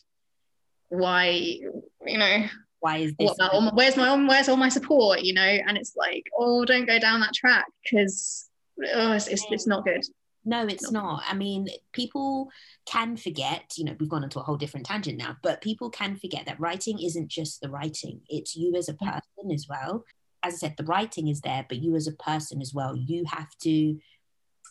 [0.88, 2.46] why you know
[2.80, 5.42] why is this what, where's my where's all my support you know?
[5.42, 8.48] And it's like oh don't go down that track because
[8.94, 10.04] oh, it's, it's, it's not good
[10.46, 11.24] no, it's not.
[11.28, 12.48] I mean, people
[12.86, 16.16] can forget, you know, we've gone into a whole different tangent now, but people can
[16.16, 20.04] forget that writing isn't just the writing, it's you as a person as well.
[20.44, 22.96] As I said, the writing is there, but you as a person as well.
[22.96, 23.98] You have to,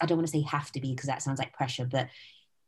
[0.01, 2.07] I don't want to say have to be because that sounds like pressure, but,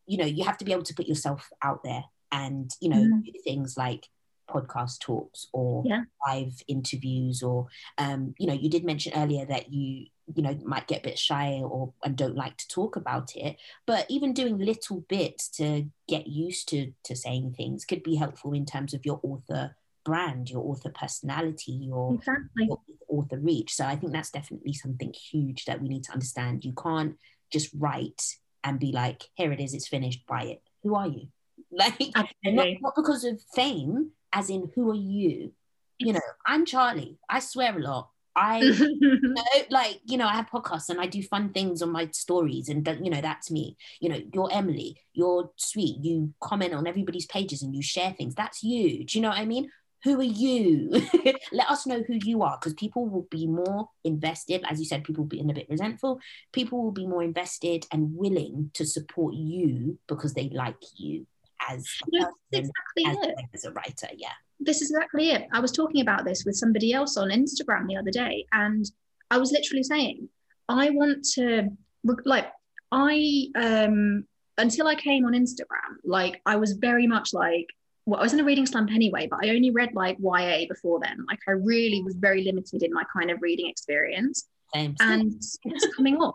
[0.06, 2.98] you know, you have to be able to put yourself out there and, you know,
[2.98, 3.24] mm.
[3.24, 4.06] do things like
[4.50, 6.04] podcast talks or yeah.
[6.28, 10.88] live interviews or um, you know you did mention earlier that you you know might
[10.88, 13.56] get a bit shy or and don't like to talk about it
[13.86, 18.54] but even doing little bits to get used to to saying things could be helpful
[18.54, 22.66] in terms of your author brand your author personality your, exactly.
[22.66, 23.74] your author reach.
[23.74, 26.66] So i think that's definitely something huge that we need to understand.
[26.66, 27.18] You can't
[27.52, 30.62] just write and be like here it is it's finished buy it.
[30.84, 31.28] Who are you?
[31.70, 32.00] Like
[32.46, 35.52] not, not because of fame as in who are you
[35.98, 40.34] you know i'm charlie i swear a lot I you know, like, you know, I
[40.34, 43.76] have podcasts and I do fun things on my stories, and you know, that's me.
[44.00, 48.36] You know, you're Emily, you're sweet, you comment on everybody's pages and you share things.
[48.36, 49.04] That's you.
[49.06, 49.72] Do you know what I mean?
[50.04, 50.92] Who are you?
[51.52, 54.64] Let us know who you are because people will be more invested.
[54.70, 56.20] As you said, people will be in a bit resentful.
[56.54, 61.26] People will be more invested and willing to support you because they like you
[61.70, 63.18] as person, exactly as,
[63.54, 64.08] as a writer.
[64.16, 65.48] Yeah this is exactly it.
[65.52, 68.90] I was talking about this with somebody else on Instagram the other day, and
[69.30, 70.30] I was literally saying,
[70.70, 71.70] I want to
[72.26, 72.52] like
[72.92, 74.26] I um
[74.58, 77.68] until I came on Instagram, like I was very much like
[78.06, 81.00] well, I was in a reading slump anyway, but I only read like YA before
[81.02, 81.26] then.
[81.28, 84.48] Like I really was very limited in my kind of reading experience.
[84.74, 84.96] Same.
[85.02, 85.34] And
[85.66, 86.34] it's coming on,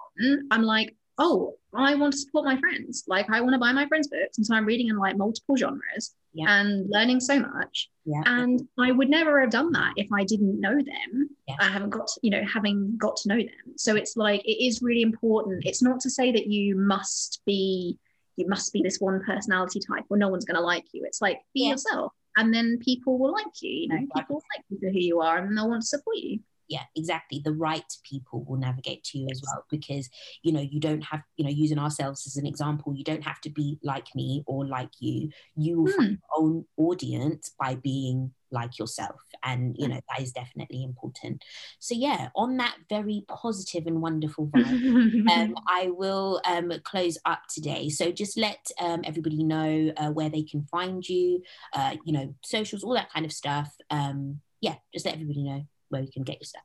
[0.50, 3.04] I'm like, oh, I want to support my friends.
[3.06, 4.38] Like I want to buy my friends' books.
[4.38, 6.60] And so I'm reading in like multiple genres Yeah.
[6.60, 7.90] and learning so much.
[8.04, 8.22] Yeah.
[8.26, 11.30] And I would never have done that if I didn't know them.
[11.48, 11.56] Yeah.
[11.60, 13.76] I haven't got, you know, having got to know them.
[13.76, 15.64] So it's like it is really important.
[15.66, 17.98] It's not to say that you must be,
[18.36, 21.04] you must be this one personality type or no one's gonna like you.
[21.04, 22.12] It's like be yourself.
[22.36, 25.20] And then people will like you, you know, people will like you for who you
[25.20, 26.40] are and they'll want to support you.
[26.72, 27.40] Yeah exactly.
[27.44, 30.08] The right people will navigate to you as well because
[30.42, 33.40] you know you don't have you know using ourselves as an example you don't have
[33.42, 35.30] to be like me or like you.
[35.56, 40.32] You will find your own audience by being like yourself and you know that is
[40.32, 41.42] definitely important.
[41.78, 47.42] So yeah on that very positive and wonderful vibe um, I will um, close up
[47.48, 47.88] today.
[47.88, 51.42] So just let um, everybody know uh, where they can find you,
[51.72, 53.74] uh, you know, socials, all that kind of stuff.
[53.90, 56.62] Um, yeah, just let everybody know where you can get your stuff.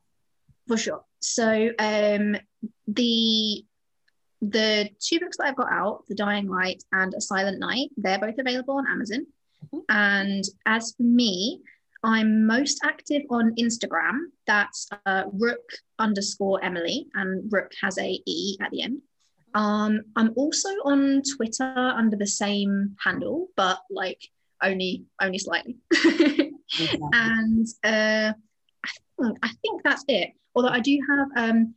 [0.66, 1.02] for sure.
[1.20, 2.36] So um,
[2.86, 3.64] the
[4.40, 8.20] the two books that I've got out, The Dying Light and A Silent Night, they're
[8.20, 9.26] both available on Amazon.
[9.72, 9.80] Mhm.
[9.88, 11.60] And as for me,
[12.04, 14.16] I'm most active on Instagram.
[14.46, 19.02] That's uh, Rooke underscore Emily, and Rooke has a E at the end.
[19.54, 24.20] Um, I'm also on Twitter under the same handle, but like
[24.62, 25.76] only only slightly.
[27.12, 28.32] and uh,
[29.20, 30.30] think, I think that's it.
[30.54, 31.74] Although I do have, um,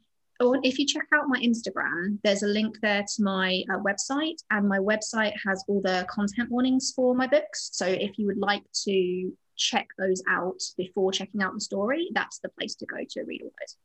[0.64, 4.68] if you check out my Instagram, there's a link there to my uh, website, and
[4.68, 7.70] my website has all the content warnings for my books.
[7.74, 12.40] So if you would like to check those out before checking out the story, that's
[12.40, 13.76] the place to go to read all those.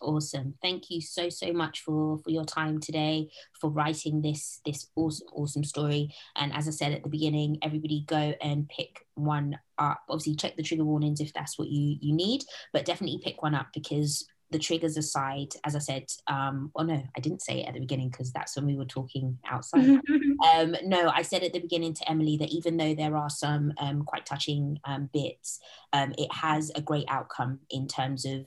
[0.00, 0.54] Awesome.
[0.62, 3.30] Thank you so so much for for your time today,
[3.60, 6.14] for writing this this awesome awesome story.
[6.36, 10.00] And as I said at the beginning, everybody go and pick one up.
[10.08, 13.54] Obviously, check the trigger warnings if that's what you you need, but definitely pick one
[13.54, 17.66] up because the triggers aside, as I said, um, oh no, I didn't say it
[17.66, 20.00] at the beginning because that's when we were talking outside.
[20.54, 23.72] Um, no, I said at the beginning to Emily that even though there are some
[23.78, 25.58] um, quite touching um, bits,
[25.92, 28.46] um, it has a great outcome in terms of,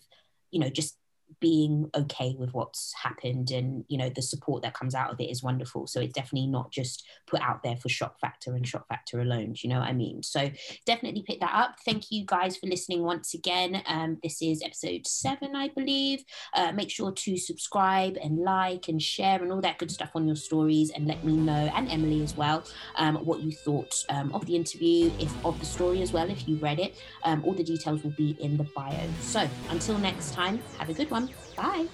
[0.52, 0.96] you know, just
[1.40, 5.30] being okay with what's happened and you know the support that comes out of it
[5.30, 5.88] is wonderful.
[5.88, 9.54] So it's definitely not just put out there for shock factor and shock factor alone
[9.54, 10.24] do you know what i mean?
[10.24, 10.50] So
[10.86, 11.76] definitely pick that up.
[11.86, 13.82] Thank you guys for listening once again.
[13.86, 16.24] Um, this is episode seven i believe.
[16.54, 20.26] Uh, make sure to subscribe and like and share and all that good stuff on
[20.26, 22.64] your stories and let me know and emily as well
[22.96, 26.48] um, what you thought um, of the interview if of the story as well if
[26.48, 27.02] you read it.
[27.24, 29.08] Um, all the details will be in the bio.
[29.22, 31.88] So until next time have a good one bye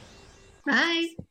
[0.66, 1.24] Bye.